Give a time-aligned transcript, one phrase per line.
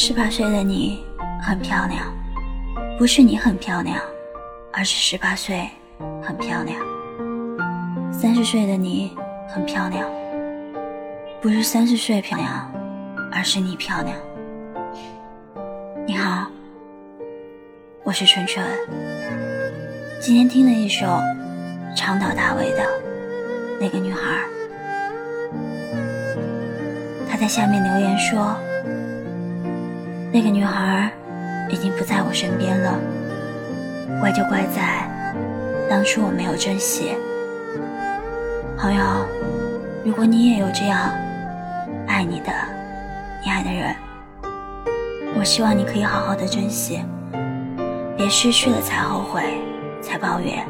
[0.00, 1.04] 十八岁的你
[1.42, 2.06] 很漂亮，
[2.96, 4.00] 不是你很漂亮，
[4.72, 5.68] 而是十八岁
[6.22, 6.78] 很漂亮。
[8.12, 9.16] 三十岁的你
[9.48, 10.08] 很漂亮，
[11.42, 12.72] 不是三十岁漂亮，
[13.32, 14.16] 而是你漂亮。
[16.06, 16.46] 你好，
[18.04, 18.64] 我是春春。
[20.20, 21.06] 今天听了一首
[21.96, 22.82] 长岛大卫的
[23.80, 24.20] 《那个女孩》，
[27.28, 28.56] 她在下面留言说。
[30.30, 31.10] 那个女孩
[31.70, 32.94] 已经不在我身边了，
[34.20, 35.08] 怪就怪在
[35.88, 37.16] 当初我没有珍惜。
[38.76, 39.02] 朋友，
[40.04, 41.10] 如果你也有这样
[42.06, 42.52] 爱你的、
[43.42, 43.96] 你爱的人，
[45.34, 47.00] 我希望你可以好好的珍惜，
[48.14, 49.42] 别失去了才后悔、
[50.02, 50.64] 才抱怨、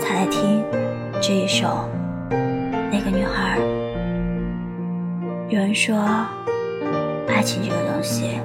[0.00, 0.64] 才来听
[1.22, 1.88] 这一首
[2.90, 3.60] 《那个女孩》。
[5.48, 5.96] 有人说，
[7.28, 8.40] 爱情这个东西。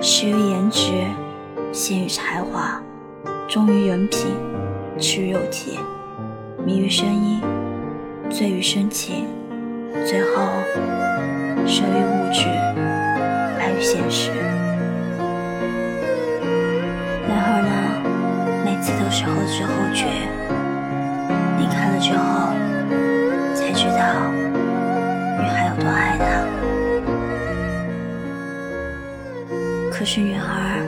[0.00, 0.92] 始于颜值，
[1.72, 2.80] 陷于才华，
[3.48, 4.36] 忠于人品，
[4.96, 5.76] 痴于肉体，
[6.64, 7.42] 迷于声音，
[8.30, 9.26] 醉于深情，
[10.06, 10.46] 最后
[11.66, 12.44] 生于物质，
[13.58, 14.30] 败于现实。
[17.26, 17.70] 然而呢，
[18.64, 20.06] 每次都是后知后觉，
[29.98, 30.78] 可是女孩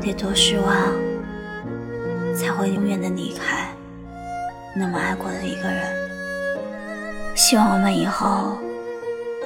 [0.00, 0.74] 得多失望，
[2.34, 3.68] 才会永远的离开
[4.74, 5.80] 那么爱过的一个人。
[7.36, 8.58] 希望我们以后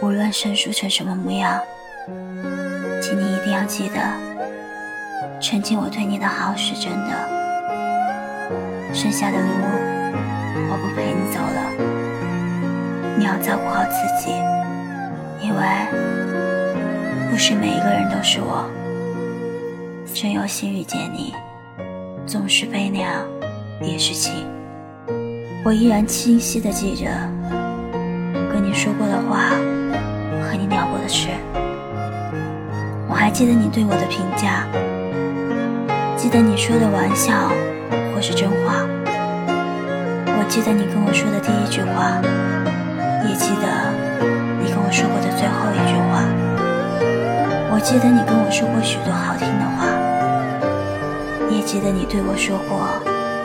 [0.00, 1.60] 无论生疏成什么模样，
[3.02, 4.00] 请你一定要记得，
[5.42, 7.10] 曾经我对你的好是真的。
[8.94, 9.46] 剩下的路
[10.70, 11.60] 我不陪你走了，
[13.18, 14.32] 你要照顾好自己，
[15.46, 16.17] 因为。
[17.38, 18.68] 不是每一个人都是我，
[20.12, 21.32] 真有幸遇见你，
[22.26, 23.12] 纵是悲凉，
[23.80, 24.44] 也是情。
[25.64, 27.06] 我依然清晰的记着，
[28.52, 29.50] 跟你说过的话，
[30.42, 31.28] 和你聊过的事。
[33.08, 34.66] 我还记得你对我的评价，
[36.16, 37.52] 记得你说的玩笑
[38.12, 38.84] 或是真话。
[40.26, 42.20] 我记得你跟我说的第一句话，
[43.30, 43.94] 也记得
[44.60, 46.27] 你跟我说过的最后一句话。
[47.88, 49.88] 记得你跟我说过许多好听的话，
[51.48, 52.84] 你也记得你对我说过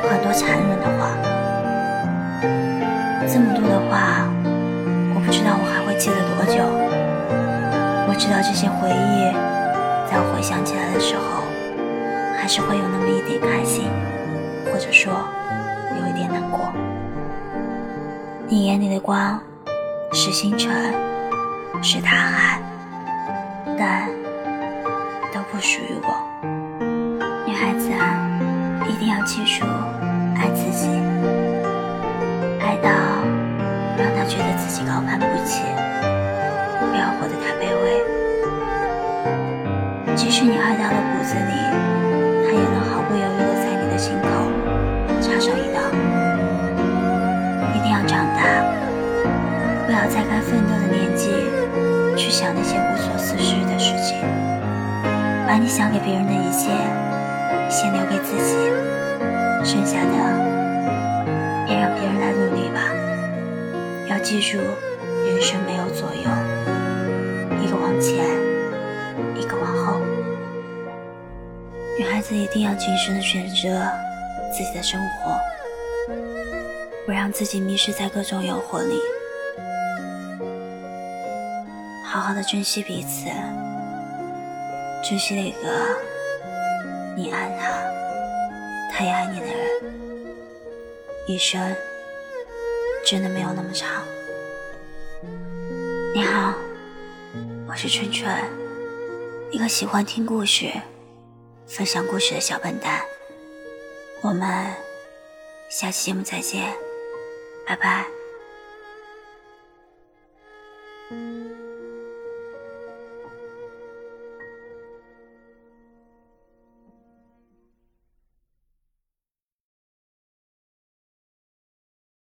[0.04, 1.16] 很多残忍的话。
[3.26, 4.28] 这么多的话，
[5.16, 6.60] 我不知道我还会记得多久。
[6.60, 9.32] 我知道这些回忆，
[10.12, 11.48] 在我回想起来的时候，
[12.38, 13.88] 还是会有那么一点开心，
[14.66, 15.14] 或者说
[16.02, 16.60] 有一点难过。
[18.50, 19.40] 你眼里的光，
[20.12, 20.94] 是星辰，
[21.82, 22.60] 是大海，
[23.80, 24.12] 但。
[25.54, 26.18] 不属于我，
[27.46, 28.18] 女孩子啊，
[28.90, 29.64] 一定要记住
[30.36, 30.90] 爱自己，
[32.60, 32.90] 爱到
[33.96, 35.62] 让他觉得自己高攀不起，
[36.80, 38.02] 不要活得太卑微。
[40.16, 41.54] 即使你爱到了骨子里，
[55.54, 56.72] 把你想给别人的一切，
[57.70, 58.56] 先留给自己，
[59.64, 60.12] 剩下的
[61.68, 62.82] 也让别人来努力吧。
[64.10, 66.24] 要记住，人生没有左右，
[67.62, 68.26] 一个往前，
[69.40, 70.02] 一个往后。
[72.00, 73.88] 女孩子一定要谨慎的选择
[74.52, 75.38] 自己的生活，
[77.06, 79.00] 不让自己迷失在各种诱惑里，
[82.12, 83.30] 好好的珍惜彼此。
[85.04, 86.00] 珍惜那个
[87.14, 87.68] 你爱他，
[88.90, 89.54] 他也爱你的人。
[91.28, 91.76] 一生
[93.06, 94.02] 真的没有那么长。
[96.16, 96.54] 你好，
[97.68, 98.34] 我是春春，
[99.52, 100.72] 一个喜欢听故事、
[101.68, 103.02] 分享故事的小笨蛋。
[104.22, 104.74] 我们
[105.70, 106.74] 下期节目再见，
[107.68, 108.06] 拜拜。